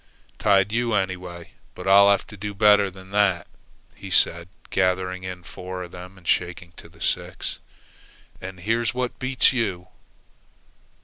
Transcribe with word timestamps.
"Tied 0.39 0.71
you, 0.71 0.95
anyway, 0.95 1.51
but 1.75 1.87
I'll 1.87 2.09
have 2.09 2.25
to 2.25 2.35
do 2.35 2.55
better 2.55 2.89
than 2.89 3.11
that," 3.11 3.45
he 3.93 4.09
said, 4.09 4.49
gathering 4.71 5.21
in 5.23 5.43
four 5.43 5.83
of 5.83 5.91
them 5.91 6.17
and 6.17 6.27
shaking 6.27 6.71
to 6.77 6.89
the 6.89 6.99
six. 7.01 7.59
"And 8.41 8.61
here's 8.61 8.95
what 8.95 9.19
beats 9.19 9.53
you!" 9.53 9.89